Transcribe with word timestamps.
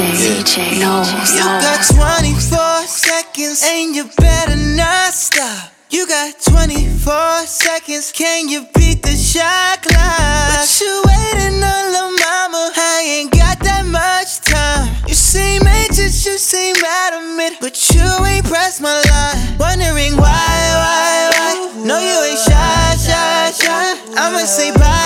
No, 0.00 1.04
You 1.36 1.44
got 1.60 1.84
24 1.84 2.86
seconds 2.86 3.62
and 3.62 3.94
you 3.94 4.08
better 4.16 4.56
not 4.56 5.12
stop. 5.12 5.72
You 5.90 6.08
got 6.08 6.40
24 6.40 7.44
seconds, 7.46 8.10
can 8.10 8.48
you 8.48 8.64
beat 8.74 9.02
the 9.02 9.14
shot 9.14 9.82
clock? 9.82 10.56
But 10.56 10.80
you 10.80 11.02
waiting 11.04 11.60
on 11.62 11.84
lil' 11.92 12.16
mama, 12.16 12.72
I 12.76 13.04
ain't 13.20 13.32
got 13.32 13.60
that 13.60 13.84
much 13.84 14.40
time. 14.40 14.88
You 15.06 15.12
seem 15.12 15.66
anxious, 15.66 16.24
you 16.24 16.38
seem 16.38 16.76
adamant, 16.76 17.56
but 17.60 17.76
you 17.90 18.24
ain't 18.24 18.46
pressed 18.46 18.80
my 18.80 19.02
line. 19.04 19.58
Wondering 19.58 20.16
why, 20.16 20.48
why, 20.80 21.28
why? 21.36 21.84
No, 21.84 22.00
you 22.00 22.16
ain't 22.24 22.38
shy, 22.40 22.96
shy, 22.96 23.50
shy. 23.52 24.14
I'ma 24.16 24.46
say 24.48 24.70
bye, 24.72 24.99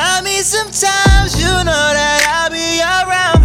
Call 0.00 0.22
me 0.22 0.40
sometimes, 0.40 1.36
you 1.36 1.44
know 1.44 1.86
that 1.92 2.24
I'll 2.24 2.48
be 2.48 2.80
around. 2.80 3.36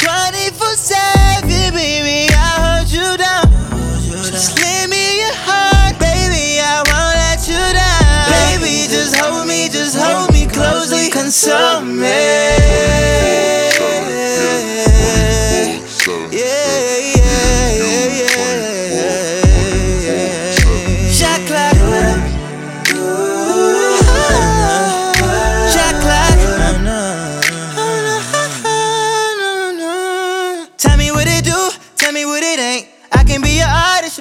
24 0.00 0.66
7, 0.80 1.44
baby, 1.76 2.32
I 2.32 2.80
hold 2.80 2.88
you 2.88 3.04
down. 3.20 3.52
Just 4.24 4.56
lend 4.58 4.88
me 4.90 5.20
your 5.20 5.36
heart, 5.44 6.00
baby, 6.00 6.56
I 6.56 6.80
won't 6.88 7.16
let 7.20 7.44
you 7.44 7.60
down. 7.76 8.32
Baby, 8.32 8.88
just 8.88 9.14
hold 9.20 9.46
me, 9.46 9.68
just 9.68 9.94
hold 10.00 10.32
me 10.32 10.46
closely, 10.46 11.10
console 11.10 11.82
me. 11.82 12.61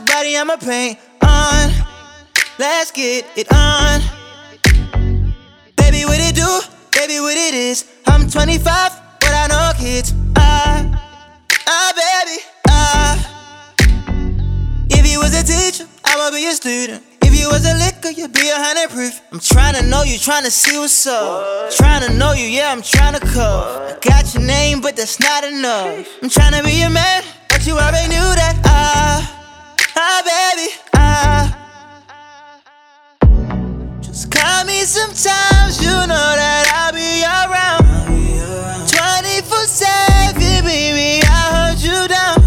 Your 0.02 0.16
body 0.16 0.38
I'ma 0.38 0.58
paint 0.58 1.00
on. 1.22 1.72
Let's 2.58 2.92
get 2.92 3.26
it 3.36 3.52
on. 3.52 4.02
Baby, 5.76 6.06
what 6.06 6.20
it 6.20 6.36
do? 6.36 6.62
Baby, 6.92 7.20
what 7.20 7.36
it 7.36 7.54
is? 7.54 7.86
I'm 8.06 8.30
25, 8.30 8.64
but 9.20 9.30
I 9.30 9.48
know 9.48 9.72
kids. 9.78 10.14
Ah, 10.36 11.00
ah, 11.68 11.92
baby, 11.96 12.42
ah. 12.70 13.18
If 14.90 15.12
you 15.12 15.20
was 15.20 15.34
a 15.34 15.44
teacher, 15.44 15.88
I 16.04 16.18
would 16.18 16.36
be 16.36 16.46
a 16.48 16.54
student. 16.54 17.04
If 17.22 17.40
you 17.40 17.50
was 17.50 17.66
a 17.66 17.74
liquor, 17.76 18.10
you'd 18.10 18.34
be 18.34 18.50
a 18.50 18.56
hundred 18.56 18.90
proof. 18.90 19.22
I'm 19.32 19.40
trying 19.40 19.76
to 19.76 19.84
know 19.84 20.04
you, 20.04 20.18
trying 20.18 20.44
to 20.44 20.52
see 20.52 20.78
what's 20.78 21.08
up. 21.08 21.72
Trying 21.72 22.08
to 22.08 22.14
know 22.18 22.34
you, 22.34 22.46
yeah, 22.46 22.72
I'm 22.72 22.82
trying 22.82 23.14
to 23.14 23.20
cuff. 23.20 23.66
I 23.78 23.98
got 24.02 24.34
your 24.34 24.44
name, 24.44 24.82
but 24.82 24.96
that's 24.96 25.20
not 25.20 25.44
enough. 25.44 26.08
I'm 26.22 26.30
trying 26.30 26.54
to 26.54 26.64
be 26.64 26.80
your 26.80 26.90
man, 26.90 27.24
but 27.50 27.66
you 27.66 27.74
already 27.74 28.10
knew 28.10 28.30
that. 28.36 28.62
Ah, 28.66 29.11
me 34.72 34.84
sometimes, 34.86 35.84
you 35.84 35.92
know 35.92 36.30
that 36.40 36.64
I'll 36.72 36.96
be 36.96 37.24
around. 37.28 37.84
24 38.88 39.68
7, 39.68 40.64
baby, 40.64 41.20
I 41.28 41.44
hold 41.52 41.80
you 41.84 42.08
down. 42.08 42.40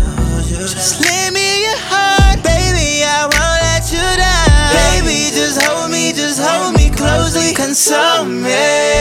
Just 0.49 1.05
lend 1.05 1.35
me 1.35 1.65
your 1.65 1.81
heart, 1.91 2.41
baby, 2.41 3.05
I 3.05 3.29
won't 3.29 3.61
let 3.69 3.85
you 3.93 4.09
down. 4.17 4.73
Baby, 4.81 5.37
just 5.37 5.61
hold 5.61 5.91
me, 5.91 6.13
just 6.13 6.41
hold 6.41 6.75
me 6.75 6.89
closely, 6.91 7.53
console 7.53 8.25
me. 8.25 8.94